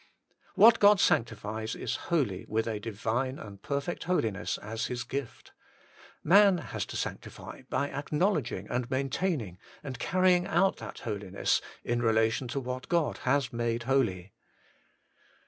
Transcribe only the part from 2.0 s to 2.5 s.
holy